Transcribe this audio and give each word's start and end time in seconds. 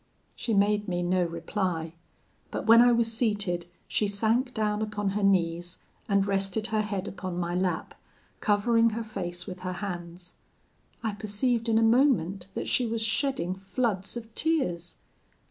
"She 0.35 0.55
made 0.55 0.87
me 0.87 1.03
no 1.03 1.23
reply; 1.23 1.93
but 2.49 2.65
when 2.65 2.81
I 2.81 2.91
was 2.91 3.13
seated, 3.13 3.67
she 3.87 4.07
sank 4.07 4.51
down 4.51 4.81
upon 4.81 5.09
her 5.11 5.21
knees, 5.21 5.77
and 6.09 6.25
rested 6.25 6.65
her 6.73 6.81
head 6.81 7.07
upon 7.07 7.37
my 7.39 7.53
lap, 7.53 7.93
covering 8.39 8.89
her 8.97 9.03
face 9.03 9.45
with 9.45 9.59
her 9.59 9.73
hands. 9.73 10.33
I 11.03 11.13
perceived 11.13 11.69
in 11.69 11.77
a 11.77 11.83
moment 11.83 12.47
that 12.55 12.67
she 12.67 12.87
was 12.87 13.03
shedding 13.03 13.53
floods 13.53 14.17
of 14.17 14.33
tears. 14.33 14.95